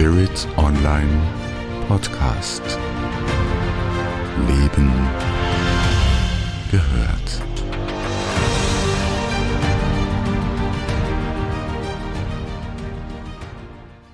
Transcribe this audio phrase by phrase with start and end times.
[0.00, 1.20] Spirit Online
[1.86, 2.62] Podcast.
[4.48, 4.90] Leben
[6.70, 7.42] gehört.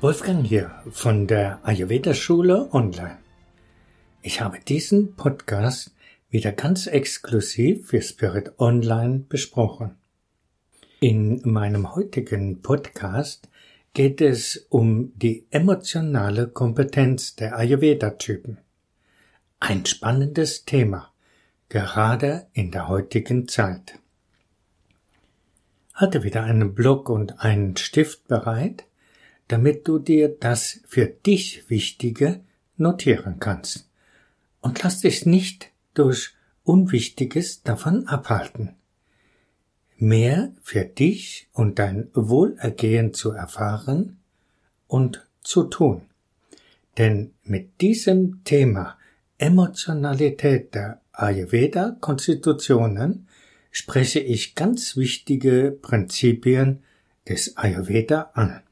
[0.01, 3.19] Wolfgang hier von der Ayurveda Schule Online.
[4.23, 5.95] Ich habe diesen Podcast
[6.31, 9.95] wieder ganz exklusiv für Spirit Online besprochen.
[10.99, 13.49] In meinem heutigen Podcast
[13.97, 18.59] geht es um die emotionale Kompetenz der Ayurveda-Typen.
[19.59, 21.15] Ein spannendes Thema,
[21.71, 23.99] gerade in der heutigen Zeit.
[25.95, 28.85] Halte wieder einen Block und einen Stift bereit,
[29.49, 32.45] damit du dir das für dich Wichtige
[32.77, 33.89] notieren kannst.
[34.61, 38.77] Und lass dich nicht durch Unwichtiges davon abhalten.
[39.99, 44.19] Mehr für dich und dein Wohlergehen zu erfahren
[44.87, 46.03] und zu tun.
[46.99, 48.99] Denn mit diesem Thema
[49.39, 53.27] Emotionalität der Ayurveda-Konstitutionen
[53.71, 56.83] spreche ich ganz wichtige Prinzipien
[57.29, 58.63] des Ayurveda an.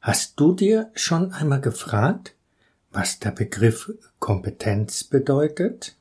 [0.00, 2.34] Hast du dir schon einmal gefragt,
[2.90, 5.96] was der Begriff Kompetenz bedeutet?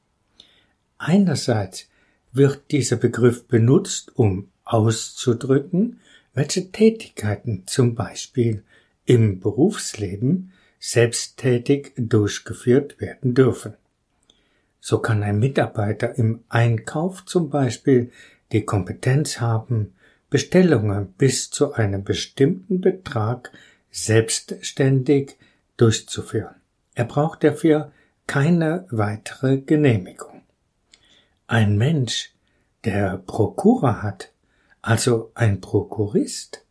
[0.97, 1.89] Einerseits
[2.35, 5.99] wird dieser Begriff benutzt, um auszudrücken,
[6.33, 8.63] welche Tätigkeiten zum Beispiel
[9.05, 13.75] im Berufsleben selbsttätig durchgeführt werden dürfen.
[14.79, 18.11] So kann ein Mitarbeiter im Einkauf zum Beispiel
[18.51, 19.93] die Kompetenz haben,
[20.29, 23.51] Bestellungen bis zu einem bestimmten Betrag
[23.89, 25.37] selbstständig
[25.77, 26.55] durchzuführen.
[26.93, 27.91] Er braucht dafür
[28.27, 30.34] keine weitere Genehmigung.
[31.47, 32.33] Ein Mensch,
[32.83, 34.31] der Prokura hat,
[34.81, 36.65] also ein Prokurist,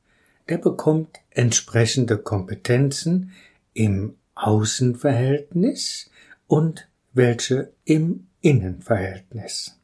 [0.49, 3.33] der bekommt entsprechende Kompetenzen
[3.73, 6.11] im Außenverhältnis
[6.47, 9.79] und welche im Innenverhältnis.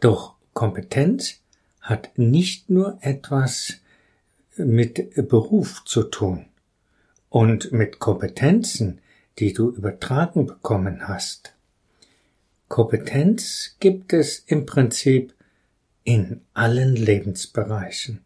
[0.00, 1.40] Doch Kompetenz
[1.80, 3.74] hat nicht nur etwas
[4.56, 6.46] mit Beruf zu tun
[7.30, 9.00] und mit Kompetenzen
[9.38, 11.54] die du übertragen bekommen hast.
[12.72, 15.34] Kompetenz gibt es im Prinzip
[16.04, 18.24] in allen Lebensbereichen.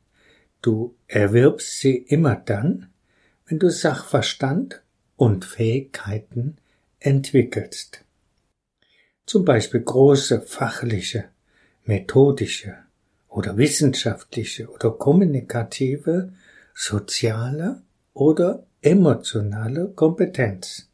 [0.62, 2.86] Du erwirbst sie immer dann,
[3.46, 4.82] wenn du Sachverstand
[5.16, 6.58] und Fähigkeiten
[7.00, 8.04] entwickelst.
[9.26, 11.24] Zum Beispiel große fachliche,
[11.84, 12.76] methodische
[13.26, 16.32] oder wissenschaftliche oder kommunikative,
[16.72, 17.82] soziale
[18.14, 20.88] oder emotionale Kompetenz.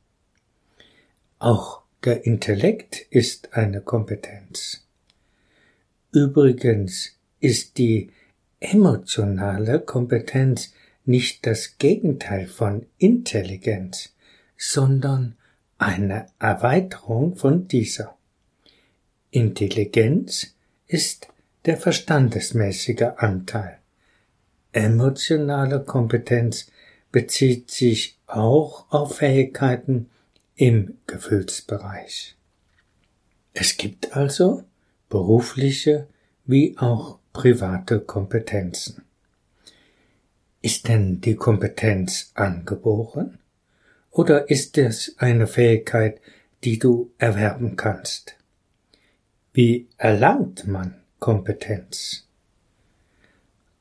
[1.38, 4.86] Auch der Intellekt ist eine Kompetenz.
[6.12, 8.10] Übrigens ist die
[8.60, 10.72] emotionale Kompetenz
[11.04, 14.14] nicht das Gegenteil von Intelligenz,
[14.56, 15.36] sondern
[15.78, 18.16] eine Erweiterung von dieser.
[19.30, 20.54] Intelligenz
[20.86, 21.28] ist
[21.64, 23.78] der verstandesmäßige Anteil.
[24.72, 26.70] Emotionale Kompetenz
[27.10, 30.08] bezieht sich auch auf Fähigkeiten
[30.54, 32.36] im Gefühlsbereich.
[33.54, 34.64] Es gibt also
[35.08, 36.08] berufliche
[36.44, 39.02] wie auch private Kompetenzen.
[40.60, 43.38] Ist denn die Kompetenz angeboren?
[44.10, 46.20] Oder ist es eine Fähigkeit,
[46.64, 48.36] die du erwerben kannst?
[49.52, 52.26] Wie erlangt man Kompetenz?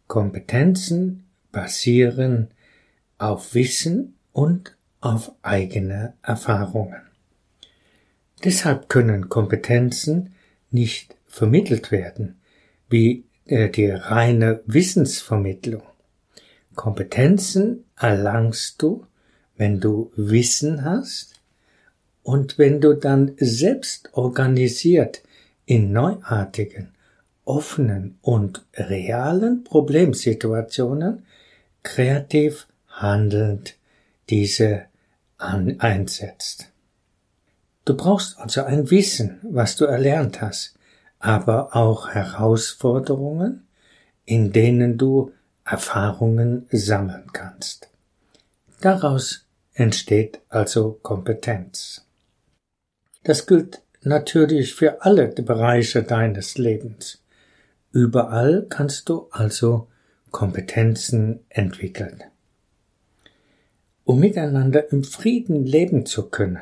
[0.08, 2.50] Kompetenzen basieren
[3.18, 7.02] auf Wissen und auf eigene Erfahrungen.
[8.44, 10.34] Deshalb können Kompetenzen
[10.72, 12.40] nicht vermittelt werden,
[12.90, 15.84] wie äh, die reine Wissensvermittlung.
[16.76, 19.06] Kompetenzen erlangst du,
[19.58, 21.42] wenn du Wissen hast
[22.24, 25.22] und wenn du dann selbst organisiert
[25.66, 26.90] in neuartigen,
[27.44, 31.26] offenen und realen Problemsituationen
[31.84, 33.76] kreativ handelnd
[34.30, 34.86] diese
[35.42, 36.70] einsetzt.
[37.86, 40.76] Du brauchst also ein Wissen, was du erlernt hast,
[41.20, 43.68] aber auch Herausforderungen,
[44.26, 45.32] in denen du
[45.66, 47.90] Erfahrungen sammeln kannst.
[48.82, 52.06] Daraus entsteht also Kompetenz.
[53.24, 57.24] Das gilt natürlich für alle Bereiche deines Lebens.
[57.92, 59.88] Überall kannst du also
[60.32, 62.24] Kompetenzen entwickeln
[64.06, 66.60] um miteinander im Frieden leben zu können.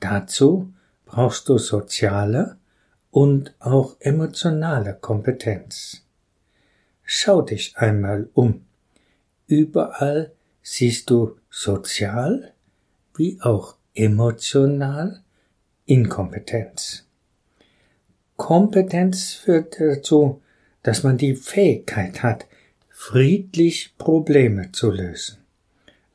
[0.00, 0.72] Dazu
[1.04, 2.56] brauchst du soziale
[3.10, 6.04] und auch emotionale Kompetenz.
[7.02, 8.66] Schau dich einmal um.
[9.46, 10.32] Überall
[10.62, 12.52] siehst du sozial
[13.16, 15.22] wie auch emotional
[15.86, 17.06] Inkompetenz.
[18.36, 20.42] Kompetenz führt dazu,
[20.82, 22.46] dass man die Fähigkeit hat,
[22.88, 25.37] friedlich Probleme zu lösen.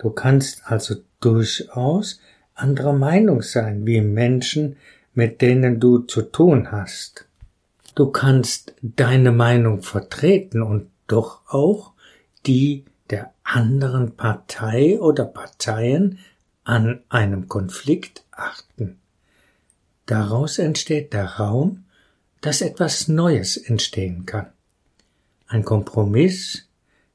[0.04, 2.20] Du kannst also durchaus
[2.56, 4.76] anderer Meinung sein wie Menschen,
[5.14, 7.26] mit denen du zu tun hast.
[7.96, 11.94] Du kannst deine Meinung vertreten und doch auch
[12.46, 16.20] die der anderen Partei oder Parteien
[16.66, 19.00] an einem Konflikt achten.
[20.06, 21.86] Daraus entsteht der Raum,
[22.42, 24.48] dass etwas Neues entstehen kann.
[25.48, 26.68] Ein Kompromiss,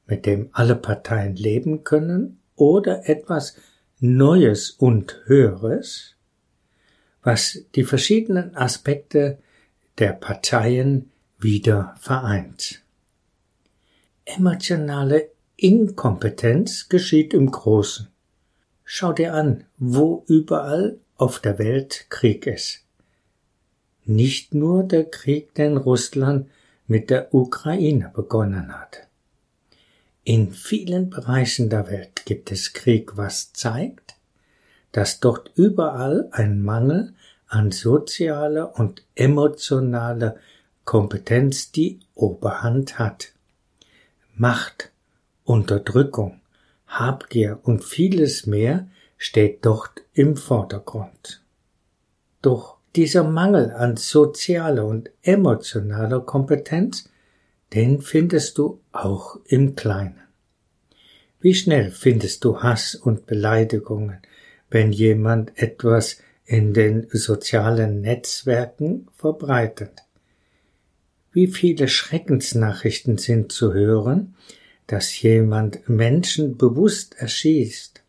[0.07, 3.55] mit dem alle Parteien leben können, oder etwas
[3.99, 6.15] Neues und Höheres,
[7.23, 9.39] was die verschiedenen Aspekte
[9.97, 12.81] der Parteien wieder vereint.
[14.25, 18.07] Emotionale Inkompetenz geschieht im Großen.
[18.83, 22.85] Schau dir an, wo überall auf der Welt Krieg ist.
[24.05, 26.49] Nicht nur der Krieg, den Russland
[26.87, 29.08] mit der Ukraine begonnen hat.
[30.29, 34.15] In vielen Bereichen der Welt gibt es Krieg, was zeigt,
[34.91, 37.15] dass dort überall ein Mangel
[37.47, 40.35] an sozialer und emotionaler
[40.85, 43.33] Kompetenz die Oberhand hat.
[44.35, 44.91] Macht,
[45.45, 46.41] Unterdrückung,
[46.85, 48.87] Habgier und vieles mehr
[49.17, 51.41] steht dort im Vordergrund.
[52.43, 57.09] Doch dieser Mangel an sozialer und emotionaler Kompetenz,
[57.73, 60.21] den findest du auch im Kleinen.
[61.39, 64.17] Wie schnell findest du Hass und Beleidigungen,
[64.69, 70.03] wenn jemand etwas in den sozialen Netzwerken verbreitet?
[71.31, 74.35] Wie viele Schreckensnachrichten sind zu hören,
[74.87, 78.01] dass jemand Menschen bewusst erschießt,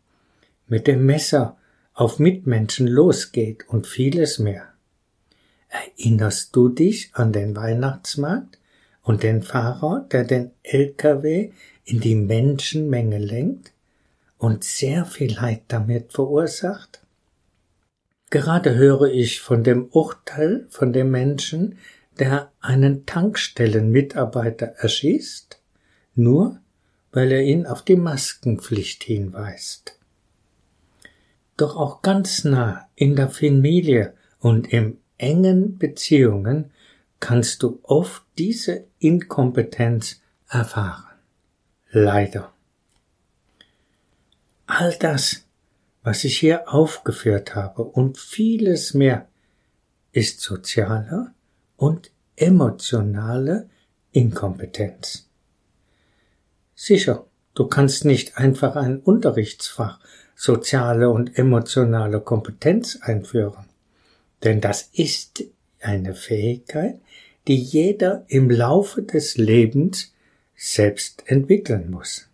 [0.67, 1.59] mit dem Messer
[1.93, 4.73] auf Mitmenschen losgeht und vieles mehr.
[5.69, 8.60] Erinnerst du dich an den Weihnachtsmarkt
[9.11, 11.51] und den Fahrer, der den LKW
[11.85, 13.73] in die Menschenmenge lenkt
[14.39, 17.01] und sehr viel Leid damit verursacht?
[18.31, 21.79] Gerade höre ich von dem Urteil von dem Menschen,
[22.21, 25.61] der einen Tankstellenmitarbeiter erschießt,
[26.15, 26.61] nur
[27.11, 29.99] weil er ihn auf die Maskenpflicht hinweist.
[31.57, 36.71] Doch auch ganz nah in der Familie und im engen Beziehungen
[37.19, 41.05] kannst du oft diese Inkompetenz erfahren.
[41.91, 42.51] Leider.
[44.65, 45.45] All das,
[46.03, 49.29] was ich hier aufgeführt habe und vieles mehr,
[50.13, 51.35] ist soziale
[51.77, 53.69] und emotionale
[54.13, 55.29] Inkompetenz.
[56.75, 60.01] Sicher, du kannst nicht einfach ein Unterrichtsfach
[60.35, 63.67] soziale und emotionale Kompetenz einführen.
[64.43, 65.45] Denn das ist
[65.81, 66.99] eine Fähigkeit,
[67.51, 70.15] die jeder im Laufe des Lebens
[70.55, 72.29] selbst entwickeln muss.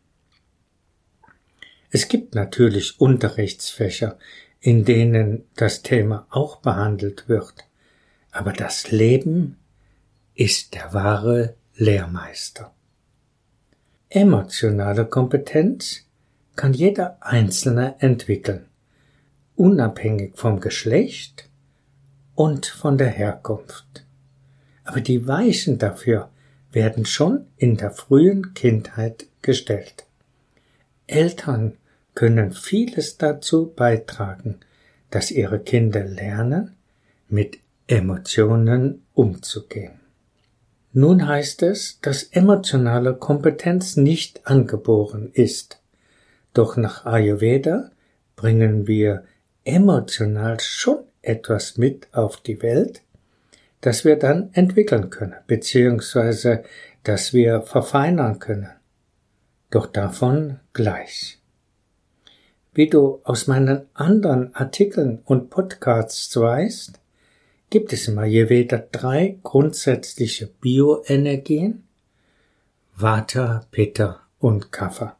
[1.90, 4.18] Es gibt natürlich Unterrichtsfächer,
[4.60, 7.64] in denen das Thema auch behandelt wird,
[8.30, 9.56] aber das Leben
[10.34, 12.74] ist der wahre Lehrmeister.
[14.10, 16.04] Emotionale Kompetenz
[16.56, 18.66] kann jeder Einzelne entwickeln,
[19.54, 21.48] unabhängig vom Geschlecht,
[22.34, 24.05] und von der Herkunft.
[24.86, 26.30] Aber die Weichen dafür
[26.72, 30.06] werden schon in der frühen Kindheit gestellt.
[31.06, 31.74] Eltern
[32.14, 34.60] können vieles dazu beitragen,
[35.10, 36.76] dass ihre Kinder lernen,
[37.28, 40.00] mit Emotionen umzugehen.
[40.92, 45.80] Nun heißt es, dass emotionale Kompetenz nicht angeboren ist.
[46.54, 47.90] Doch nach Ayurveda
[48.34, 49.24] bringen wir
[49.64, 53.02] emotional schon etwas mit auf die Welt,
[53.80, 56.64] das wir dann entwickeln können, beziehungsweise
[57.02, 58.70] das wir verfeinern können.
[59.70, 61.40] Doch davon gleich.
[62.74, 67.00] Wie du aus meinen anderen Artikeln und Podcasts weißt,
[67.70, 71.84] gibt es im Ayurveda drei grundsätzliche Bioenergien,
[72.94, 75.16] Vata, Pitta und Kapha.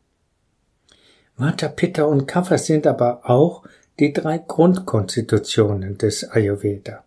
[1.36, 3.64] Vata, Pitta und Kapha sind aber auch
[3.98, 7.05] die drei Grundkonstitutionen des Ayurveda.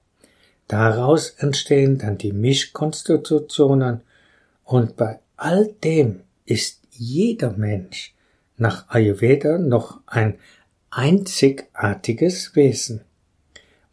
[0.69, 4.01] Daraus entstehen dann die Mischkonstitutionen.
[4.63, 8.13] Und bei all dem ist jeder Mensch
[8.55, 10.37] nach Ayurveda noch ein
[10.91, 13.01] einzigartiges Wesen,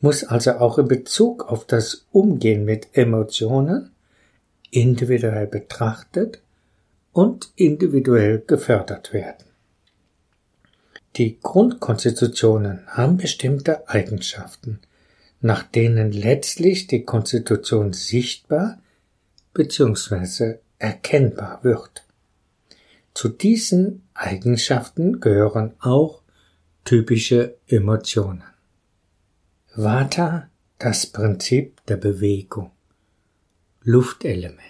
[0.00, 3.92] muss also auch in Bezug auf das Umgehen mit Emotionen
[4.70, 6.42] individuell betrachtet
[7.12, 9.46] und individuell gefördert werden.
[11.16, 14.80] Die Grundkonstitutionen haben bestimmte Eigenschaften,
[15.40, 18.80] nach denen letztlich die Konstitution sichtbar
[19.54, 20.58] bzw.
[20.78, 22.04] erkennbar wird.
[23.14, 26.22] Zu diesen Eigenschaften gehören auch
[26.84, 28.44] typische Emotionen.
[29.74, 32.70] Vata, das Prinzip der Bewegung.
[33.82, 34.60] Luftelement.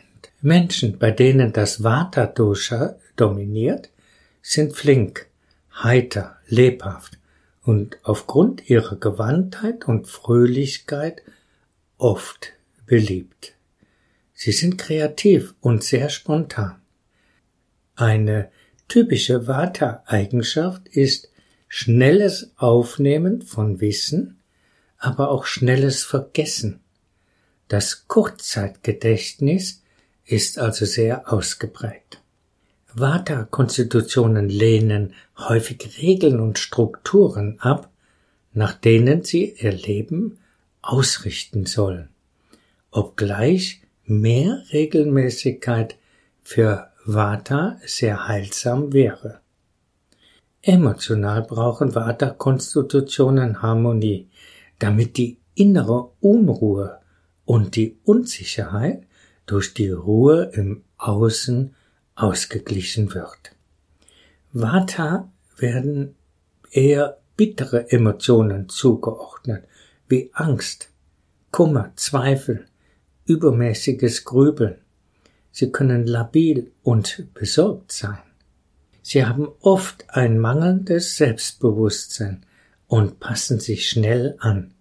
[0.42, 3.90] Menschen, bei denen das Vata-Dosha dominiert,
[4.42, 5.26] sind flink,
[5.82, 7.18] heiter, lebhaft
[7.66, 11.22] und aufgrund ihrer Gewandtheit und Fröhlichkeit
[11.98, 12.52] oft
[12.86, 13.54] beliebt.
[14.32, 16.80] Sie sind kreativ und sehr spontan.
[17.96, 18.50] Eine
[18.86, 21.30] typische Vata-Eigenschaft ist
[21.66, 24.38] schnelles Aufnehmen von Wissen,
[24.98, 26.80] aber auch schnelles Vergessen.
[27.66, 29.82] Das Kurzzeitgedächtnis
[30.24, 32.22] ist also sehr ausgeprägt.
[32.98, 37.90] Vata-Konstitutionen lehnen häufig Regeln und Strukturen ab,
[38.54, 40.38] nach denen sie ihr Leben
[40.80, 42.08] ausrichten sollen,
[42.90, 45.96] obgleich mehr Regelmäßigkeit
[46.42, 49.40] für Vata sehr heilsam wäre.
[50.62, 54.28] Emotional brauchen Vata-Konstitutionen Harmonie,
[54.78, 56.98] damit die innere Unruhe
[57.44, 59.02] und die Unsicherheit
[59.44, 61.74] durch die Ruhe im Außen
[62.16, 63.52] ausgeglichen wird.
[64.52, 66.16] Vata werden
[66.70, 69.64] eher bittere Emotionen zugeordnet,
[70.08, 70.90] wie Angst,
[71.52, 72.66] Kummer, Zweifel,
[73.26, 74.78] übermäßiges Grübeln,
[75.58, 78.18] Sie können labil und besorgt sein.
[79.00, 82.44] Sie haben oft ein mangelndes Selbstbewusstsein
[82.88, 84.74] und passen sich schnell an.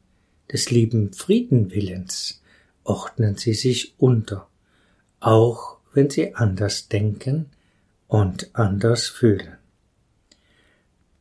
[0.52, 2.42] Des lieben Friedenwillens
[2.84, 4.50] ordnen sie sich unter,
[5.22, 7.50] auch wenn sie anders denken
[8.08, 9.58] und anders fühlen.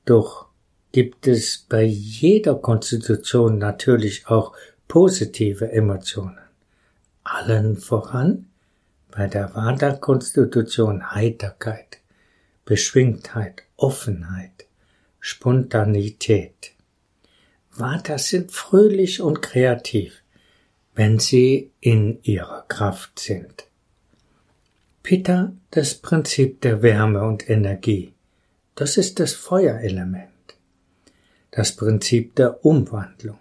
[0.04, 0.46] Doch
[0.92, 4.54] gibt es bei jeder Konstitution natürlich auch
[4.86, 6.38] positive Emotionen.
[7.24, 8.46] Allen voran
[9.10, 11.98] bei der Vata-Konstitution Heiterkeit,
[12.64, 14.66] Beschwingtheit, Offenheit,
[15.20, 16.72] Spontanität.
[17.70, 20.22] Vatas sind fröhlich und kreativ,
[20.94, 23.64] wenn sie in ihrer Kraft sind.
[25.04, 28.14] Pitta, das Prinzip der Wärme und Energie.
[28.74, 30.30] Das ist das Feuerelement.
[31.50, 33.36] Das Prinzip der Umwandlung.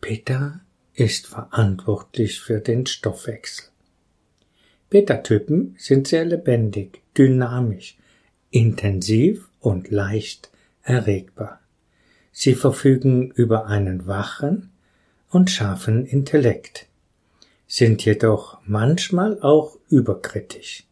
[0.00, 0.60] Pitta
[0.92, 3.66] ist verantwortlich für den Stoffwechsel.
[4.90, 7.96] Beta-Typen sind sehr lebendig, dynamisch,
[8.50, 10.50] intensiv und leicht
[10.82, 11.60] erregbar.
[12.32, 14.72] Sie verfügen über einen wachen
[15.30, 16.88] und scharfen Intellekt,
[17.74, 20.84] sind jedoch manchmal auch überkritisch.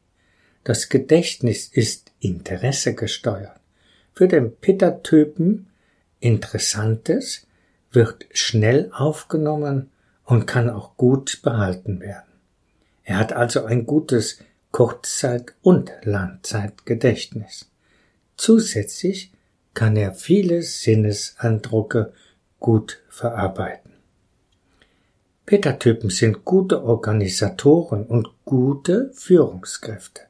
[0.65, 3.61] Das Gedächtnis ist Interesse gesteuert.
[4.15, 5.67] Für den Pitta-Typen
[6.21, 7.47] Interessantes
[7.93, 9.91] wird schnell aufgenommen
[10.25, 12.33] und kann auch gut behalten werden.
[13.05, 14.39] Er hat also ein gutes
[14.73, 17.71] Kurzzeit- und Langzeitgedächtnis.
[18.39, 19.33] Zusätzlich
[19.75, 22.15] kann er viele Sinneseindrücke
[22.59, 23.90] gut verarbeiten.
[25.51, 30.23] Peter-Typen sind gute Organisatoren und gute Führungskräfte.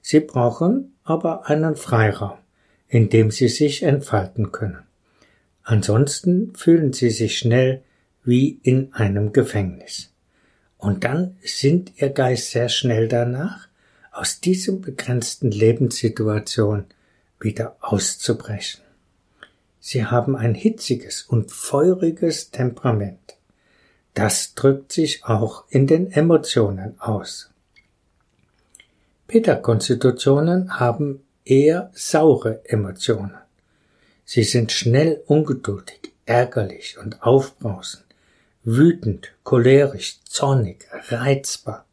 [0.00, 2.38] Sie brauchen aber einen Freiraum,
[2.86, 4.84] in dem sie sich entfalten können.
[5.64, 7.82] Ansonsten fühlen sie sich schnell
[8.22, 10.12] wie in einem Gefängnis.
[10.78, 13.66] Und dann sind ihr Geist sehr schnell danach,
[14.12, 16.84] aus diesem begrenzten Lebenssituation
[17.40, 18.82] wieder auszubrechen.
[19.80, 23.18] Sie haben ein hitziges und feuriges Temperament.
[24.14, 27.50] Das drückt sich auch in den Emotionen aus.
[29.26, 33.34] Peter-Konstitutionen haben eher saure Emotionen.
[34.24, 38.04] Sie sind schnell ungeduldig, ärgerlich und aufbrausend,
[38.62, 41.86] wütend, cholerisch, zornig, reizbar.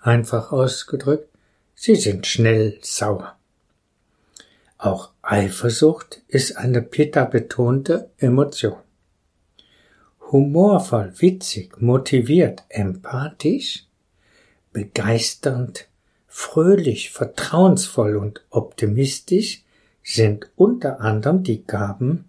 [0.00, 1.28] Einfach ausgedrückt,
[1.74, 3.36] sie sind schnell sauer.
[4.76, 8.83] Auch Eifersucht ist eine Pitta-betonte Emotion.
[10.30, 13.86] Humorvoll, witzig, motiviert, empathisch,
[14.72, 15.88] begeisternd,
[16.26, 19.64] fröhlich, vertrauensvoll und optimistisch
[20.02, 22.26] sind unter anderem die Gaben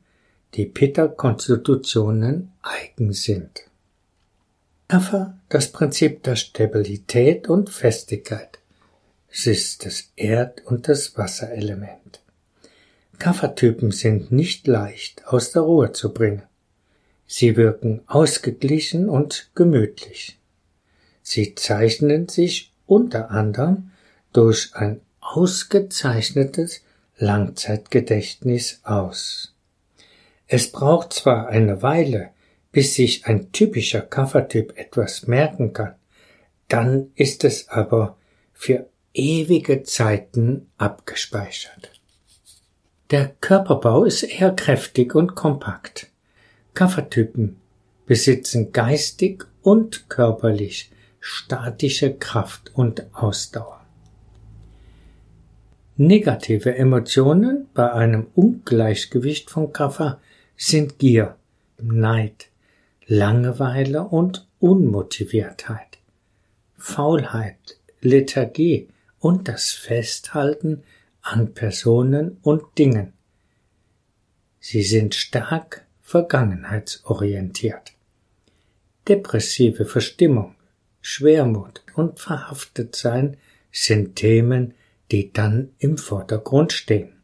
[0.55, 3.63] die Pitta-Konstitutionen eigen sind.
[4.87, 8.59] Kapha das Prinzip der Stabilität und Festigkeit.
[9.29, 12.21] Es ist das Erd- und das Wasserelement.
[13.19, 16.43] Kapha-Typen sind nicht leicht aus der Ruhe zu bringen.
[17.27, 20.39] Sie wirken ausgeglichen und gemütlich.
[21.21, 23.91] Sie zeichnen sich unter anderem
[24.31, 26.83] durch ein ausgezeichnetes
[27.17, 29.55] Langzeitgedächtnis aus.
[30.47, 32.29] Es braucht zwar eine Weile,
[32.71, 35.95] bis sich ein typischer Kaffertyp etwas merken kann,
[36.67, 38.17] dann ist es aber
[38.53, 41.91] für ewige Zeiten abgespeichert.
[43.11, 46.11] Der Körperbau ist eher kräftig und kompakt.
[46.75, 47.55] Kaffertypen
[48.05, 53.83] besitzen geistig und körperlich statische Kraft und Ausdauer.
[55.97, 60.19] Negative Emotionen bei einem Ungleichgewicht von Kaffer
[60.57, 61.37] sind Gier,
[61.81, 62.49] Neid,
[63.07, 65.99] Langeweile und Unmotiviertheit,
[66.77, 68.89] Faulheit, Lethargie
[69.19, 70.83] und das Festhalten
[71.21, 73.13] an Personen und Dingen.
[74.59, 77.93] Sie sind stark vergangenheitsorientiert.
[79.07, 80.55] Depressive Verstimmung,
[81.01, 83.37] Schwermut und Verhaftetsein
[83.71, 84.75] sind Themen,
[85.11, 87.23] die dann im Vordergrund stehen.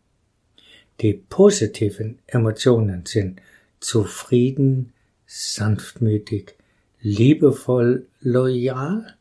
[0.99, 3.39] Die positiven Emotionen sind
[3.79, 4.93] zufrieden,
[5.27, 6.55] sanftmütig,
[7.01, 9.15] liebevoll, loyal,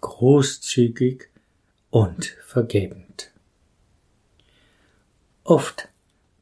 [0.00, 1.28] großzügig
[1.90, 3.32] und vergebend.
[5.42, 5.88] Oft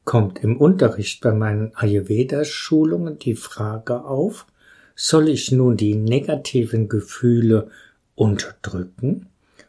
[0.09, 4.47] kommt im Unterricht bei meinen Ayurveda-Schulungen die Frage auf,
[4.95, 7.69] soll ich nun die negativen Gefühle
[8.15, 9.27] unterdrücken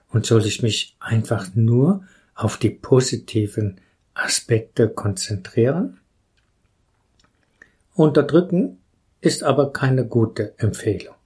[0.09, 2.04] und soll ich mich einfach nur
[2.35, 3.82] auf die positiven
[4.14, 6.00] Aspekte konzentrieren?
[7.92, 8.78] Unterdrücken
[9.20, 11.16] ist aber keine gute Empfehlung,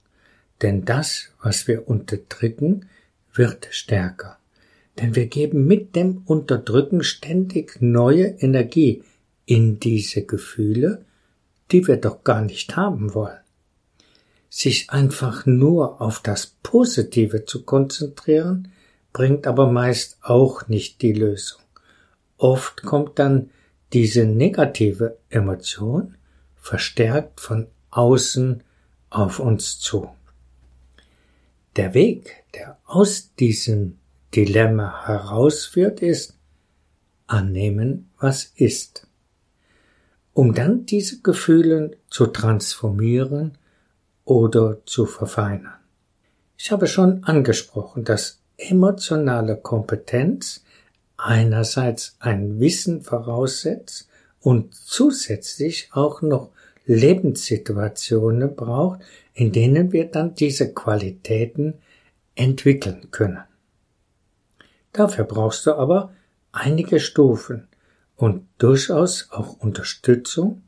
[0.61, 2.89] denn das, was wir unterdrücken,
[3.31, 4.39] wird stärker.
[4.99, 9.03] Denn wir geben mit dem Unterdrücken ständig neue Energie
[9.45, 11.03] in diese Gefühle,
[11.71, 13.39] die wir doch gar nicht haben wollen.
[14.49, 18.71] Sich einfach nur auf das Positive zu konzentrieren,
[19.11, 21.61] bringt aber meist auch nicht die Lösung.
[22.37, 23.49] Oft kommt dann
[23.93, 26.15] diese negative Emotion
[26.55, 28.63] verstärkt von außen
[29.09, 30.09] auf uns zu.
[31.75, 33.97] Der Weg, der aus diesem
[34.35, 36.37] Dilemma herausführt, ist
[37.27, 39.07] annehmen, was ist,
[40.33, 43.57] um dann diese Gefühle zu transformieren
[44.25, 45.75] oder zu verfeinern.
[46.57, 50.63] Ich habe schon angesprochen, dass emotionale Kompetenz
[51.17, 54.07] einerseits ein Wissen voraussetzt
[54.39, 56.49] und zusätzlich auch noch
[56.85, 59.01] Lebenssituationen braucht,
[59.33, 61.75] in denen wir dann diese Qualitäten
[62.35, 63.43] entwickeln können.
[64.95, 66.13] Dafür brauchst du aber
[66.53, 67.67] einige Stufen
[68.15, 70.63] und durchaus auch Unterstützung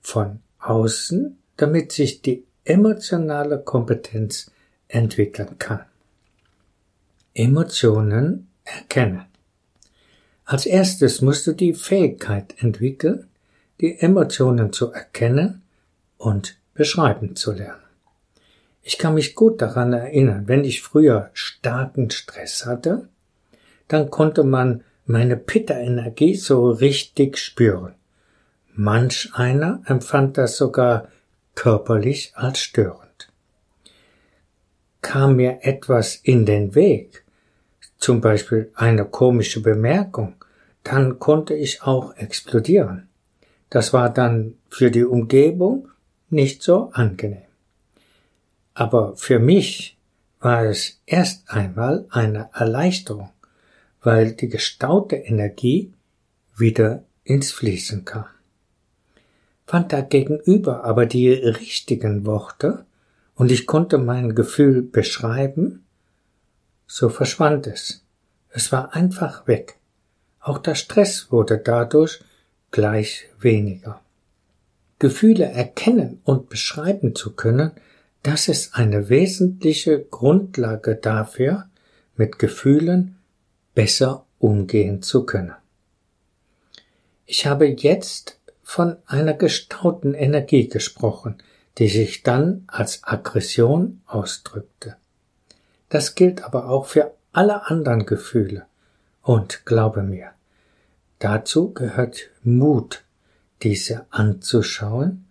[0.00, 4.52] von außen, damit sich die emotionale Kompetenz
[4.86, 5.80] entwickeln kann.
[7.34, 9.24] Emotionen erkennen.
[10.44, 13.26] Als erstes musst du die Fähigkeit entwickeln,
[13.80, 15.62] die Emotionen zu erkennen
[16.16, 17.82] und beschreiben zu lernen.
[18.82, 23.08] Ich kann mich gut daran erinnern, wenn ich früher starken Stress hatte,
[23.88, 27.94] dann konnte man meine Pitta-Energie so richtig spüren.
[28.74, 31.08] Manch einer empfand das sogar
[31.54, 33.30] körperlich als störend.
[35.00, 37.24] Kam mir etwas in den Weg,
[37.98, 40.34] zum Beispiel eine komische Bemerkung,
[40.82, 43.08] dann konnte ich auch explodieren.
[43.70, 45.88] Das war dann für die Umgebung
[46.30, 47.42] nicht so angenehm.
[48.74, 49.96] Aber für mich
[50.40, 53.30] war es erst einmal eine Erleichterung,
[54.04, 55.92] weil die gestaute Energie
[56.56, 58.26] wieder ins Fließen kam.
[59.66, 62.84] Fand da gegenüber aber die richtigen Worte
[63.34, 65.84] und ich konnte mein Gefühl beschreiben,
[66.86, 68.04] so verschwand es.
[68.50, 69.76] Es war einfach weg.
[70.38, 72.22] Auch der Stress wurde dadurch
[72.70, 74.00] gleich weniger.
[74.98, 77.72] Gefühle erkennen und beschreiben zu können,
[78.22, 81.68] das ist eine wesentliche Grundlage dafür,
[82.16, 83.16] mit Gefühlen
[83.74, 85.54] besser umgehen zu können.
[87.26, 91.42] Ich habe jetzt von einer gestauten Energie gesprochen,
[91.78, 94.96] die sich dann als Aggression ausdrückte.
[95.88, 98.66] Das gilt aber auch für alle anderen Gefühle.
[99.22, 100.30] Und glaube mir,
[101.18, 103.04] dazu gehört Mut,
[103.62, 105.24] diese anzuschauen,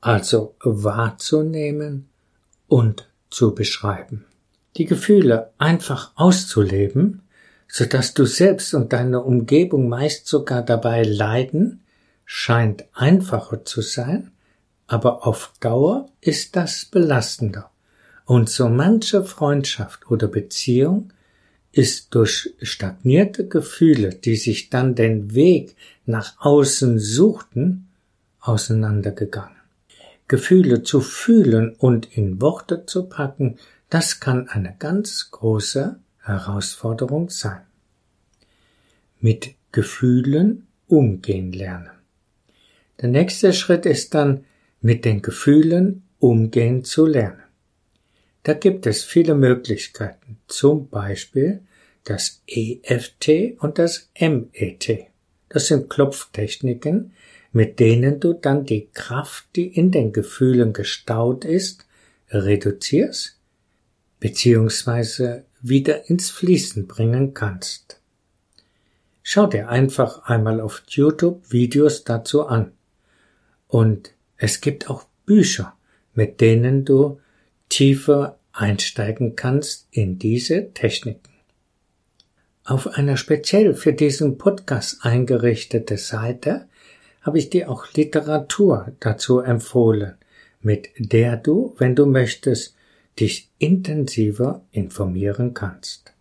[0.00, 2.08] also wahrzunehmen
[2.66, 4.24] und zu beschreiben.
[4.76, 7.22] Die Gefühle einfach auszuleben,
[7.70, 11.80] so dass du selbst und deine Umgebung meist sogar dabei leiden,
[12.24, 14.32] scheint einfacher zu sein,
[14.88, 17.70] aber auf Dauer ist das belastender.
[18.24, 21.12] Und so manche Freundschaft oder Beziehung
[21.72, 27.88] ist durch stagnierte Gefühle, die sich dann den Weg nach außen suchten,
[28.40, 29.56] auseinandergegangen.
[30.26, 33.58] Gefühle zu fühlen und in Worte zu packen,
[33.90, 37.62] das kann eine ganz große Herausforderung sein.
[39.18, 41.90] Mit Gefühlen umgehen lernen.
[43.00, 44.44] Der nächste Schritt ist dann,
[44.80, 47.42] mit den Gefühlen umgehen zu lernen.
[48.42, 51.62] Da gibt es viele Möglichkeiten, zum Beispiel
[52.04, 55.06] das EFT und das MET.
[55.50, 57.12] Das sind Klopftechniken,
[57.52, 61.86] mit denen du dann die Kraft, die in den Gefühlen gestaut ist,
[62.30, 63.36] reduzierst
[64.20, 68.00] beziehungsweise wieder ins Fließen bringen kannst.
[69.22, 72.72] Schau dir einfach einmal auf YouTube Videos dazu an.
[73.68, 75.76] Und es gibt auch Bücher,
[76.14, 77.20] mit denen du
[77.68, 81.30] tiefer einsteigen kannst in diese Techniken.
[82.64, 86.68] Auf einer speziell für diesen Podcast eingerichtete Seite
[87.22, 90.14] habe ich dir auch Literatur dazu empfohlen,
[90.60, 92.74] mit der du, wenn du möchtest,
[93.18, 96.12] dich intensiver informieren kannst.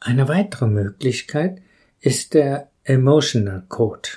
[0.00, 1.62] Eine weitere Möglichkeit
[2.00, 4.08] ist der Emotional Code.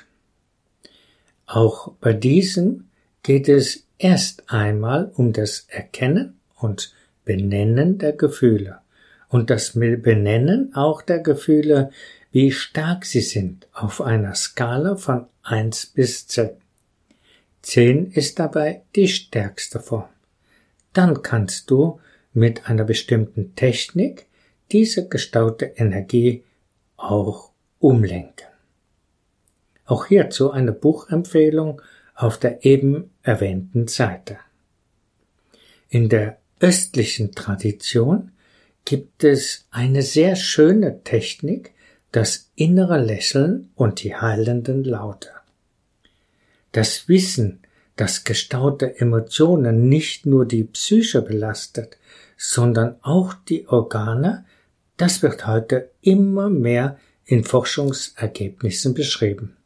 [1.45, 2.89] Auch bei diesem
[3.23, 8.79] geht es erst einmal um das Erkennen und Benennen der Gefühle
[9.29, 11.91] und das Benennen auch der Gefühle,
[12.31, 16.51] wie stark sie sind auf einer Skala von 1 bis 10.
[17.61, 20.09] 10 ist dabei die stärkste Form.
[20.97, 21.99] Dann kannst du
[22.33, 24.25] mit einer bestimmten Technik
[24.71, 26.43] diese gestaute Energie
[26.95, 28.47] auch umlenken.
[29.85, 31.83] Auch hierzu eine Buchempfehlung
[32.15, 34.39] auf der eben erwähnten Seite.
[35.87, 38.31] In der östlichen Tradition
[38.83, 41.75] gibt es eine sehr schöne Technik,
[42.11, 45.29] das innere Lächeln und die heilenden Laute.
[46.71, 47.59] Das Wissen,
[47.97, 51.97] dass gestaute Emotionen nicht nur die Psyche belastet,
[52.37, 54.45] sondern auch die Organe,
[54.95, 59.57] das wird heute immer mehr in Forschungsergebnissen beschrieben.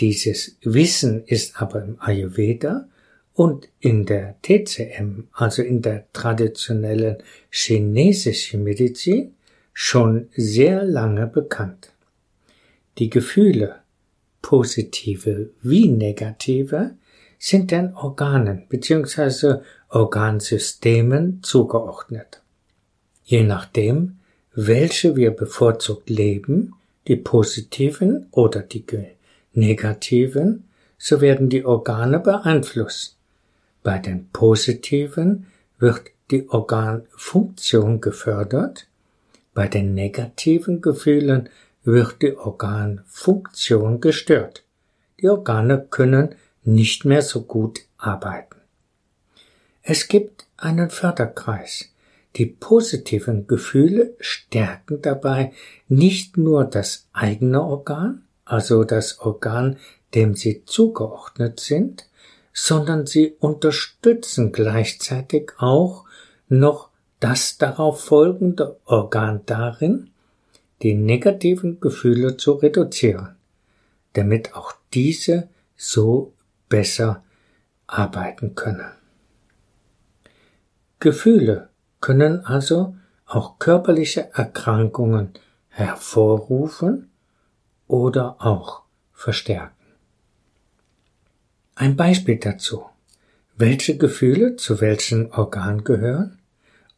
[0.00, 2.88] Dieses Wissen ist aber im Ayurveda
[3.32, 7.18] und in der TCM, also in der traditionellen
[7.50, 9.34] chinesischen Medizin,
[9.72, 11.92] schon sehr lange bekannt.
[12.98, 13.80] Die Gefühle,
[14.42, 16.96] positive wie negative,
[17.46, 19.56] sind den Organen bzw.
[19.90, 22.40] Organsystemen zugeordnet.
[23.22, 24.16] Je nachdem,
[24.54, 26.72] welche wir bevorzugt leben,
[27.06, 28.86] die positiven oder die
[29.52, 30.64] negativen,
[30.96, 33.18] so werden die Organe beeinflusst.
[33.82, 35.46] Bei den positiven
[35.78, 38.86] wird die Organfunktion gefördert,
[39.52, 41.50] bei den negativen Gefühlen
[41.84, 44.64] wird die Organfunktion gestört.
[45.20, 48.56] Die Organe können nicht mehr so gut arbeiten.
[49.82, 51.90] Es gibt einen Förderkreis.
[52.36, 55.52] Die positiven Gefühle stärken dabei
[55.88, 59.76] nicht nur das eigene Organ, also das Organ,
[60.14, 62.08] dem sie zugeordnet sind,
[62.52, 66.04] sondern sie unterstützen gleichzeitig auch
[66.48, 66.88] noch
[67.20, 70.10] das darauf folgende Organ darin,
[70.82, 73.36] die negativen Gefühle zu reduzieren,
[74.12, 76.32] damit auch diese so
[76.68, 77.22] besser
[77.86, 78.90] arbeiten können.
[81.00, 82.96] Gefühle können also
[83.26, 85.30] auch körperliche Erkrankungen
[85.68, 87.10] hervorrufen
[87.86, 89.74] oder auch verstärken.
[91.74, 92.84] Ein Beispiel dazu.
[93.56, 96.38] Welche Gefühle zu welchem Organ gehören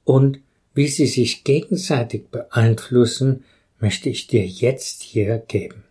[0.04, 0.40] und
[0.74, 3.44] wie sie sich gegenseitig beeinflussen,
[3.78, 5.84] möchte ich dir jetzt hier geben.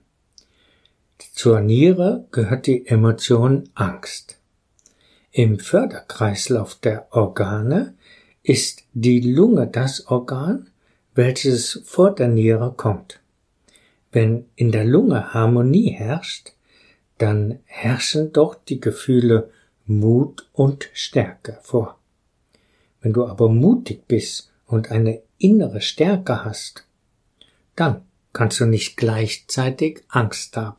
[1.36, 4.40] Zur Niere gehört die Emotion Angst.
[5.32, 7.94] Im Förderkreislauf der Organe
[8.42, 10.70] ist die Lunge das Organ,
[11.14, 13.20] welches vor der Niere kommt.
[14.14, 16.54] Wenn in der Lunge Harmonie herrscht,
[17.18, 19.52] dann herrschen dort die Gefühle
[19.86, 22.00] Mut und Stärke vor.
[23.02, 26.88] Wenn du aber mutig bist und eine innere Stärke hast,
[27.76, 30.78] dann kannst du nicht gleichzeitig Angst haben.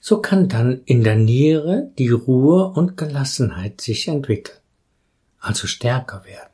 [0.00, 4.58] So kann dann in der Niere die Ruhe und Gelassenheit sich entwickeln,
[5.38, 6.48] also stärker werden.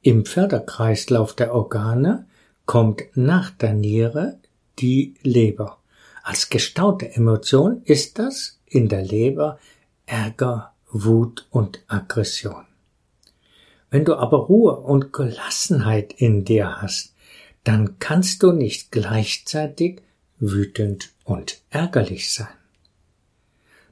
[0.00, 2.26] Im Förderkreislauf der Organe
[2.64, 4.38] kommt nach der Niere
[4.78, 5.78] die Leber.
[6.22, 9.58] Als gestaute Emotion ist das in der Leber
[10.06, 12.64] Ärger, Wut und Aggression.
[13.90, 17.14] Wenn du aber Ruhe und Gelassenheit in dir hast,
[17.64, 20.00] dann kannst du nicht gleichzeitig
[20.38, 22.48] wütend und ärgerlich sein.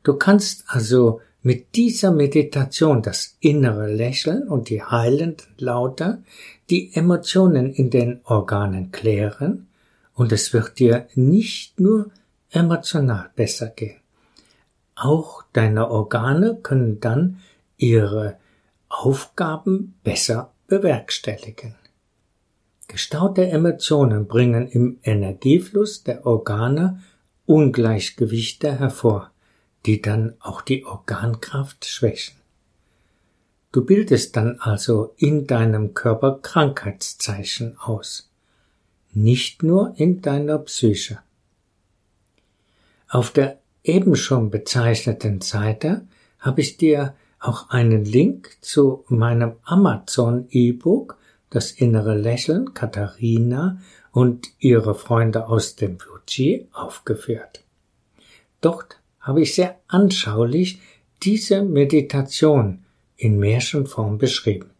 [0.02, 6.22] Du kannst also mit dieser Meditation das innere Lächeln und die heilenden Laute
[6.68, 9.68] die Emotionen in den Organen klären
[10.14, 12.10] und es wird dir nicht nur
[12.50, 14.00] emotional besser gehen.
[14.94, 17.38] Auch deine Organe können dann
[17.78, 18.36] ihre
[18.88, 21.74] Aufgaben besser bewerkstelligen.
[22.86, 27.00] Gestaute Emotionen bringen im Energiefluss der Organe
[27.46, 29.30] Ungleichgewichte hervor,
[29.86, 32.36] die dann auch die Organkraft schwächen.
[33.72, 38.30] Du bildest dann also in deinem Körper Krankheitszeichen aus,
[39.12, 41.20] nicht nur in deiner Psyche.
[43.08, 46.06] Auf der eben schon bezeichneten Seite
[46.38, 51.16] habe ich dir auch einen Link zu meinem Amazon E-Book
[51.48, 53.78] Das innere Lächeln Katharina
[54.12, 57.64] und ihre Freunde aus dem Fuji aufgeführt.
[58.60, 60.80] Dort habe ich sehr anschaulich
[61.22, 62.84] diese Meditation
[63.16, 64.70] in Märchenform beschrieben.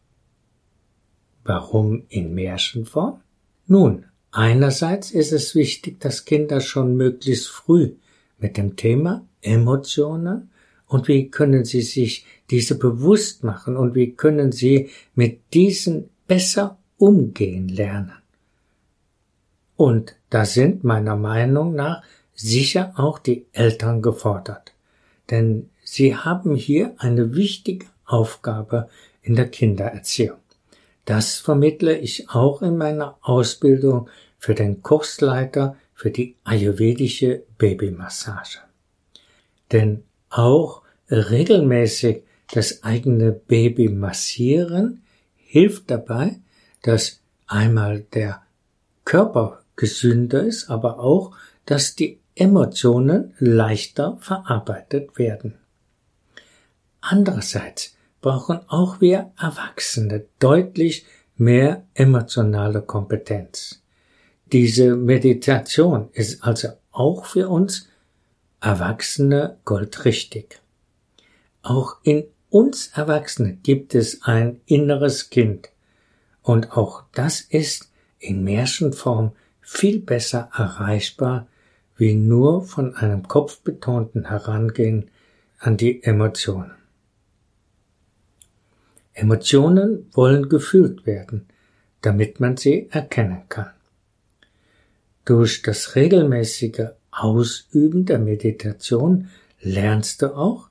[1.44, 3.20] Warum in Märchenform?
[3.66, 7.94] Nun, einerseits ist es wichtig, dass Kinder schon möglichst früh
[8.38, 10.50] mit dem Thema Emotionen
[10.87, 16.79] und wie können Sie sich diese bewusst machen und wie können Sie mit diesen besser
[16.98, 18.12] umgehen lernen.
[19.76, 22.03] Und da sind meiner Meinung nach
[22.40, 24.72] sicher auch die Eltern gefordert,
[25.31, 28.88] denn sie haben hier eine wichtige Aufgabe
[29.22, 30.38] in der Kindererziehung.
[31.05, 38.59] Das vermittle ich auch in meiner Ausbildung für den Kursleiter für die ayurvedische Babymassage.
[39.72, 42.22] Denn auch regelmäßig
[42.53, 45.03] das eigene Baby massieren
[45.37, 46.40] hilft dabei,
[46.83, 48.42] dass einmal der
[49.05, 51.33] Körper gesünder ist, aber auch,
[51.66, 55.59] dass die Emotionen leichter verarbeitet werden.
[57.01, 63.83] Andererseits brauchen auch wir Erwachsene deutlich mehr emotionale Kompetenz.
[64.53, 67.88] Diese Meditation ist also auch für uns
[68.61, 70.61] Erwachsene goldrichtig.
[71.62, 75.71] Auch in uns Erwachsene gibt es ein inneres Kind.
[76.43, 81.47] Und auch das ist in Märchenform viel besser erreichbar,
[82.01, 85.11] wie nur von einem kopfbetonten Herangehen
[85.59, 86.73] an die Emotionen.
[89.13, 91.47] Emotionen wollen gefühlt werden,
[92.01, 93.71] damit man sie erkennen kann.
[95.27, 99.29] Durch das regelmäßige Ausüben der Meditation
[99.61, 100.71] lernst du auch,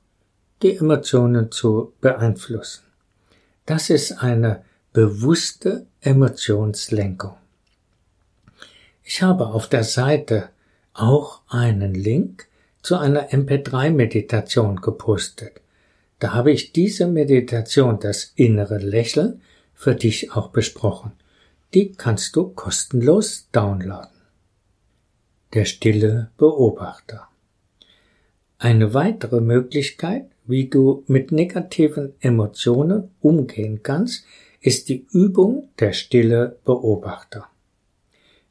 [0.63, 2.85] die Emotionen zu beeinflussen.
[3.67, 4.63] Das ist eine
[4.93, 7.35] bewusste Emotionslenkung.
[9.03, 10.49] Ich habe auf der Seite
[10.93, 12.47] auch einen Link
[12.81, 15.61] zu einer MP3-Meditation gepostet.
[16.19, 19.41] Da habe ich diese Meditation, das innere Lächeln,
[19.73, 21.13] für dich auch besprochen.
[21.73, 24.09] Die kannst du kostenlos downloaden.
[25.53, 27.29] Der stille Beobachter.
[28.57, 34.25] Eine weitere Möglichkeit, wie du mit negativen Emotionen umgehen kannst,
[34.59, 37.47] ist die Übung der stille Beobachter.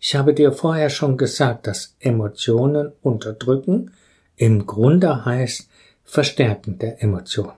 [0.00, 3.92] Ich habe dir vorher schon gesagt, dass Emotionen unterdrücken
[4.36, 5.68] im Grunde heißt
[6.04, 7.52] Verstärken der Emotion.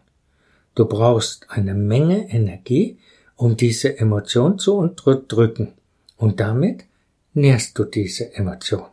[0.75, 2.99] Du brauchst eine Menge Energie,
[3.37, 5.75] um diese Emotion zu unterdrücken,
[6.17, 6.85] und damit
[7.33, 8.87] nährst du diese Emotion,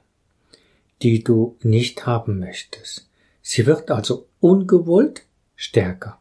[1.01, 3.07] die du nicht haben möchtest.
[3.41, 5.23] Sie wird also ungewollt
[5.55, 6.19] stärker.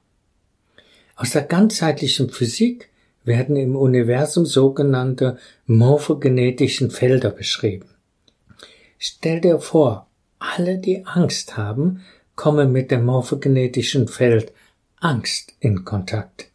[1.16, 2.90] Aus der ganzheitlichen Physik
[3.26, 7.88] werden im Universum sogenannte morphogenetischen Felder beschrieben.
[8.98, 10.06] Stell dir vor,
[10.38, 12.00] alle, die Angst haben,
[12.34, 14.52] kommen mit dem morphogenetischen Feld
[15.00, 16.50] Angst in Kontakt.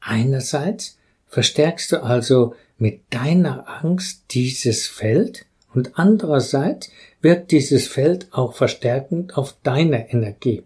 [0.00, 8.54] Einerseits verstärkst du also mit deiner Angst dieses Feld und andererseits wirkt dieses Feld auch
[8.54, 10.62] verstärkend auf deine Energie.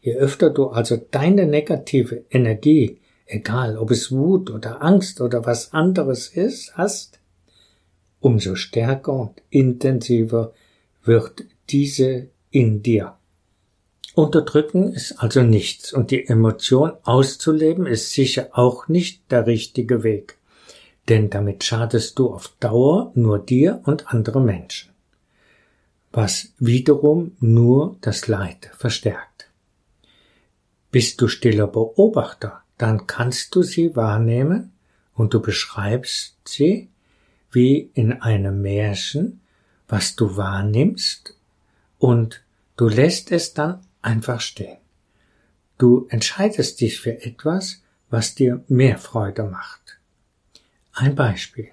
[0.00, 5.72] Je öfter du also deine negative Energie, egal ob es Wut oder Angst oder was
[5.72, 7.20] anderes ist, hast,
[8.20, 10.52] umso stärker und intensiver
[11.04, 13.14] wird diese in dir.
[14.14, 20.38] Unterdrücken ist also nichts und die Emotion auszuleben ist sicher auch nicht der richtige Weg,
[21.08, 24.90] denn damit schadest du auf Dauer nur dir und andere Menschen,
[26.10, 29.50] was wiederum nur das Leid verstärkt.
[30.90, 34.72] Bist du stiller Beobachter, dann kannst du sie wahrnehmen
[35.14, 36.88] und du beschreibst sie
[37.50, 39.40] wie in einem Märchen,
[39.88, 41.34] was du wahrnimmst
[41.98, 42.42] und
[42.76, 44.78] du lässt es dann einfach stehen.
[45.76, 49.98] Du entscheidest dich für etwas, was dir mehr Freude macht.
[50.92, 51.68] Ein Beispiel.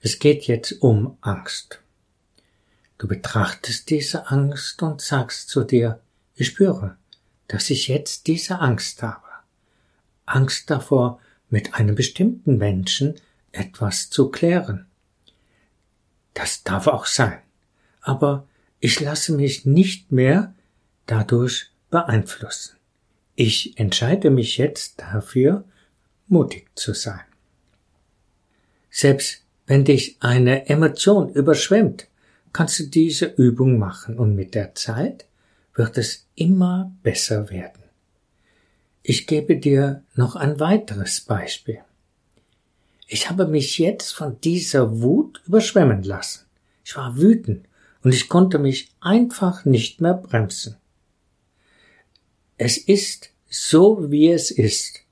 [0.00, 1.80] Es geht jetzt um Angst.
[2.98, 6.00] Du betrachtest diese Angst und sagst zu dir,
[6.34, 6.96] ich spüre,
[7.48, 9.25] dass ich jetzt diese Angst habe.
[10.26, 13.14] Angst davor, mit einem bestimmten Menschen
[13.52, 14.86] etwas zu klären.
[16.34, 17.38] Das darf auch sein.
[18.00, 18.46] Aber
[18.80, 20.54] ich lasse mich nicht mehr
[21.06, 22.76] dadurch beeinflussen.
[23.34, 25.64] Ich entscheide mich jetzt dafür,
[26.28, 27.20] mutig zu sein.
[28.90, 32.08] Selbst wenn dich eine Emotion überschwemmt,
[32.52, 35.26] kannst du diese Übung machen und mit der Zeit
[35.74, 37.85] wird es immer besser werden.
[39.08, 41.78] Ich gebe dir noch ein weiteres Beispiel.
[43.06, 46.46] Ich habe mich jetzt von dieser Wut überschwemmen lassen.
[46.84, 47.68] Ich war wütend
[48.02, 50.74] und ich konnte mich einfach nicht mehr bremsen.
[52.58, 55.02] Es ist so, wie es ist,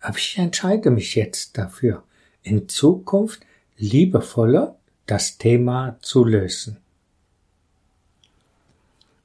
[0.00, 2.02] aber ich entscheide mich jetzt dafür,
[2.42, 3.40] in Zukunft
[3.76, 6.78] liebevoller das Thema zu lösen.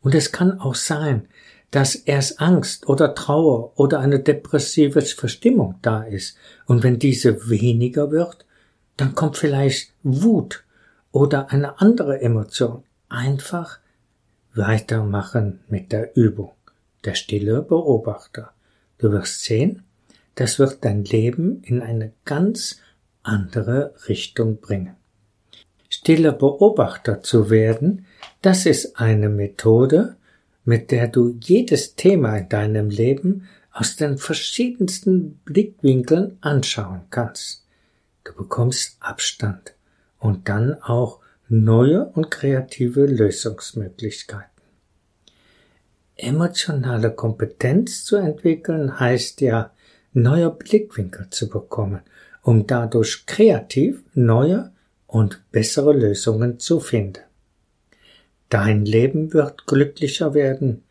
[0.01, 1.29] Und es kann auch sein,
[1.71, 6.37] dass erst Angst oder Trauer oder eine depressive Verstimmung da ist.
[6.65, 8.45] Und wenn diese weniger wird,
[8.97, 10.63] dann kommt vielleicht Wut
[11.11, 12.83] oder eine andere Emotion.
[13.07, 13.79] Einfach
[14.53, 16.51] weitermachen mit der Übung.
[17.05, 18.51] Der stille Beobachter.
[18.97, 19.83] Du wirst sehen,
[20.35, 22.81] das wird dein Leben in eine ganz
[23.23, 24.95] andere Richtung bringen.
[25.89, 28.05] Stiller Beobachter zu werden,
[28.41, 30.15] das ist eine Methode,
[30.69, 37.65] mit der du jedes Thema in deinem Leben aus den verschiedensten Blickwinkeln anschauen kannst.
[38.23, 39.73] Du bekommst Abstand
[40.19, 44.45] und dann auch neue und kreative Lösungsmöglichkeiten.
[46.15, 49.71] Emotionale Kompetenz zu entwickeln heißt ja,
[50.13, 52.01] neue Blickwinkel zu bekommen,
[52.43, 54.71] um dadurch kreativ neue
[55.07, 57.23] und bessere Lösungen zu finden.
[58.49, 60.83] Dein Leben wird glücklicher werden,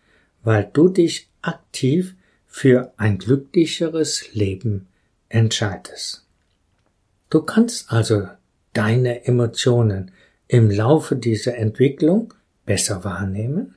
[0.45, 2.15] weil du dich aktiv
[2.47, 4.87] für ein glücklicheres Leben
[5.29, 6.25] entscheidest.
[7.31, 8.29] Du kannst also
[8.73, 10.13] deine Emotionen
[10.47, 12.33] im Laufe dieser Entwicklung
[12.65, 13.75] besser wahrnehmen,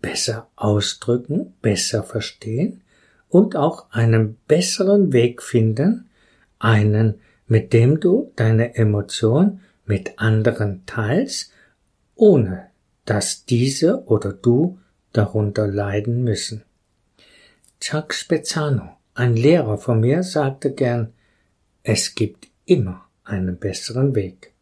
[0.00, 2.80] besser ausdrücken, besser verstehen
[3.28, 6.08] und auch einen besseren Weg finden,
[6.58, 11.52] einen, mit dem du deine Emotion mit anderen teilst,
[12.16, 12.69] ohne
[13.04, 14.78] dass diese oder du
[15.12, 16.62] darunter leiden müssen.
[17.80, 21.12] Chuck Spezzano, ein Lehrer von mir, sagte gern,
[21.82, 24.52] es gibt immer einen besseren Weg.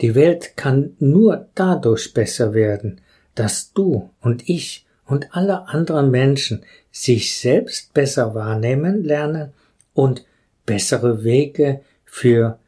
[0.00, 3.00] Die Welt kann nur dadurch besser werden,
[3.34, 9.52] dass du und ich und alle anderen Menschen sich selbst besser wahrnehmen lernen
[9.94, 10.24] und
[10.64, 12.58] bessere Wege für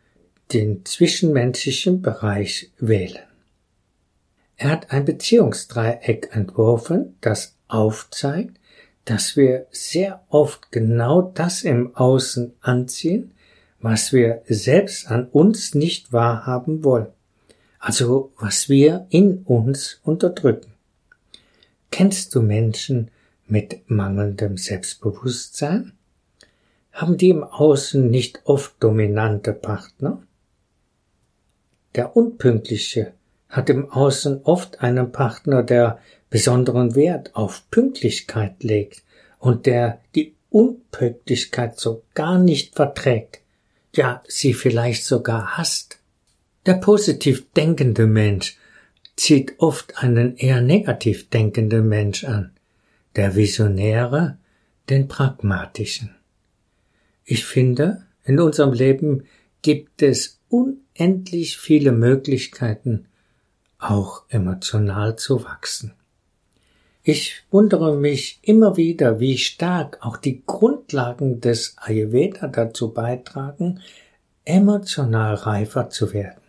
[0.52, 3.27] den zwischenmenschlichen Bereich wählen.
[4.58, 8.58] Er hat ein Beziehungsdreieck entworfen, das aufzeigt,
[9.04, 13.32] dass wir sehr oft genau das im Außen anziehen,
[13.80, 17.06] was wir selbst an uns nicht wahrhaben wollen,
[17.78, 20.72] also was wir in uns unterdrücken.
[21.92, 23.12] Kennst du Menschen
[23.46, 25.92] mit mangelndem Selbstbewusstsein?
[26.92, 30.20] Haben die im Außen nicht oft dominante Partner?
[31.94, 33.14] Der Unpünktliche
[33.48, 35.98] hat im Außen oft einen Partner, der
[36.30, 39.02] besonderen Wert auf Pünktlichkeit legt
[39.38, 43.40] und der die Unpünktlichkeit so gar nicht verträgt,
[43.94, 45.98] ja sie vielleicht sogar hasst.
[46.66, 48.58] Der positiv denkende Mensch
[49.16, 52.52] zieht oft einen eher negativ denkenden Mensch an,
[53.16, 54.38] der Visionäre
[54.90, 56.14] den pragmatischen.
[57.24, 59.24] Ich finde, in unserem Leben
[59.62, 63.06] gibt es unendlich viele Möglichkeiten,
[63.78, 65.94] auch emotional zu wachsen.
[67.02, 73.80] Ich wundere mich immer wieder, wie stark auch die Grundlagen des Ayurveda dazu beitragen,
[74.44, 76.42] emotional reifer zu werden.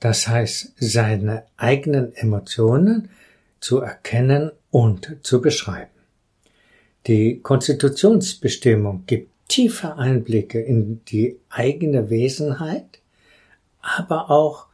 [0.00, 3.10] Das heißt, seine eigenen Emotionen
[3.60, 5.90] zu erkennen und zu beschreiben.
[7.06, 13.00] Die Konstitutionsbestimmung gibt tiefe Einblicke in die eigene Wesenheit,
[13.80, 14.66] aber auch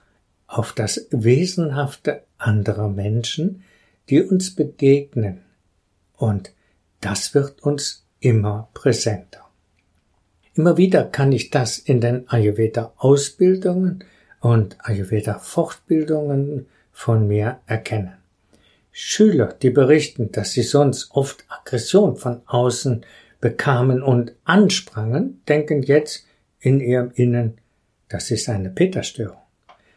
[0.46, 3.64] auf das Wesenhafte anderer Menschen,
[4.08, 5.42] die uns begegnen.
[6.16, 6.52] Und
[7.00, 9.46] das wird uns immer präsenter.
[10.54, 14.04] Immer wieder kann ich das in den Ayurveda-Ausbildungen
[14.40, 18.14] und Ayurveda-Fortbildungen von mir erkennen.
[18.90, 23.04] Schüler, die berichten, dass sie sonst oft Aggression von außen
[23.42, 26.24] bekamen und ansprangen, denken jetzt
[26.58, 27.58] in ihrem Innen,
[28.08, 29.45] das ist eine Peterstörung.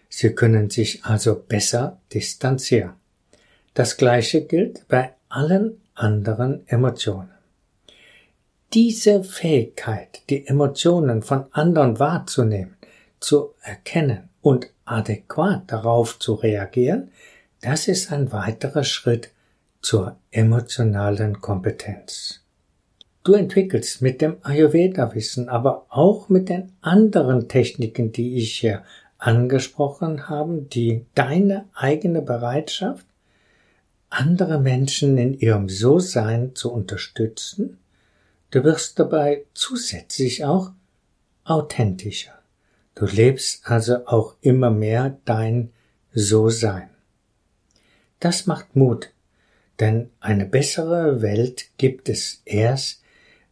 [0.10, 2.93] Sie können sich also besser distanzieren.
[3.74, 7.30] Das gleiche gilt bei allen anderen Emotionen.
[8.74, 12.76] Diese Fähigkeit, die Emotionen von anderen wahrzunehmen,
[13.20, 17.12] zu erkennen und adäquat darauf zu reagieren,
[17.62, 19.32] das ist ein weiterer Schritt
[19.82, 22.41] zur emotionalen Kompetenz.
[23.24, 28.84] Du entwickelst mit dem Ayurveda-Wissen, aber auch mit den anderen Techniken, die ich hier
[29.20, 33.05] angesprochen habe, die deine eigene Bereitschaft,
[34.09, 37.78] andere Menschen in ihrem So-Sein zu unterstützen.
[38.49, 40.72] Du wirst dabei zusätzlich auch
[41.43, 42.34] authentischer.
[42.95, 45.72] Du lebst also auch immer mehr dein
[46.13, 46.89] So-Sein.
[48.20, 49.11] Das macht Mut,
[49.80, 53.03] denn eine bessere Welt gibt es erst,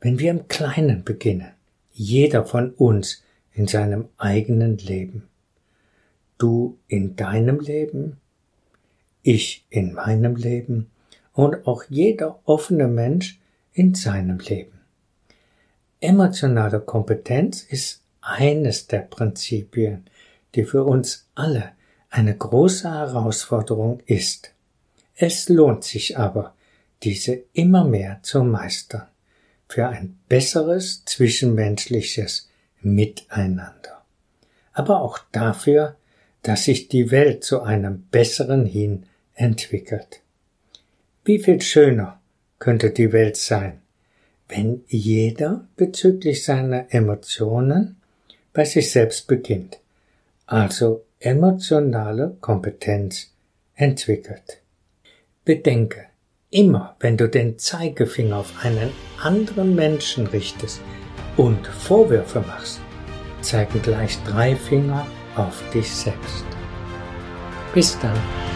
[0.02, 1.52] wenn wir im Kleinen beginnen,
[1.92, 5.27] jeder von uns in seinem eigenen Leben.
[6.38, 8.18] Du in deinem Leben,
[9.24, 10.92] ich in meinem Leben
[11.34, 13.40] und auch jeder offene Mensch
[13.74, 14.80] in seinem Leben.
[16.00, 20.06] Emotionale Kompetenz ist eines der Prinzipien,
[20.56, 21.72] die für uns alle
[22.10, 24.54] eine große Herausforderung ist.
[25.16, 26.54] Es lohnt sich aber,
[27.04, 29.08] diese immer mehr zu meistern,
[29.68, 32.50] für ein besseres zwischenmenschliches
[32.82, 34.04] Miteinander,
[34.74, 35.96] aber auch dafür,
[36.48, 40.22] dass sich die Welt zu einem besseren hin entwickelt.
[41.26, 42.22] Wie viel schöner
[42.58, 43.82] könnte die Welt sein,
[44.48, 47.98] wenn jeder bezüglich seiner Emotionen
[48.54, 49.82] bei sich selbst beginnt,
[50.46, 53.34] also emotionale Kompetenz
[53.76, 54.62] entwickelt.
[55.44, 56.06] Bedenke,
[56.50, 58.92] immer wenn du den Zeigefinger auf einen
[59.22, 60.80] anderen Menschen richtest
[61.36, 62.80] und Vorwürfe machst,
[63.42, 65.06] zeigen gleich drei Finger
[65.38, 66.46] auf dich selbst.
[67.74, 68.47] Bis dann.